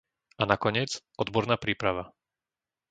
A 0.41 0.49
nakoniec, 0.51 0.91
odborná 1.23 1.55
príprava. 1.63 2.03